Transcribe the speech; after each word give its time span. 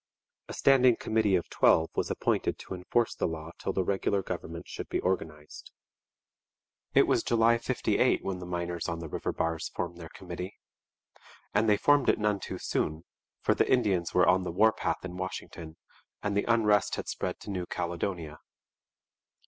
A 0.49 0.53
standing 0.53 0.95
committee 0.95 1.35
of 1.35 1.47
twelve 1.51 1.91
was 1.93 2.09
appointed 2.09 2.57
to 2.57 2.73
enforce 2.73 3.13
the 3.13 3.27
law 3.27 3.51
till 3.59 3.71
the 3.71 3.83
regular 3.83 4.23
government 4.23 4.67
should 4.67 4.89
be 4.89 4.99
organized. 4.99 5.69
It 6.95 7.03
was 7.05 7.21
July 7.21 7.59
'58 7.59 8.23
when 8.23 8.39
the 8.39 8.47
miners 8.47 8.89
on 8.89 8.97
the 8.97 9.07
river 9.07 9.31
bars 9.31 9.69
formed 9.69 9.99
their 9.99 10.09
committee. 10.09 10.57
And 11.53 11.69
they 11.69 11.77
formed 11.77 12.09
it 12.09 12.17
none 12.17 12.39
too 12.39 12.57
soon, 12.57 13.03
for 13.41 13.53
the 13.53 13.71
Indians 13.71 14.11
were 14.11 14.27
on 14.27 14.41
the 14.41 14.51
war 14.51 14.71
path 14.73 15.05
in 15.05 15.17
Washington 15.17 15.77
and 16.23 16.35
the 16.35 16.45
unrest 16.51 16.95
had 16.95 17.07
spread 17.07 17.39
to 17.41 17.51
New 17.51 17.67
Caledonia. 17.67 18.39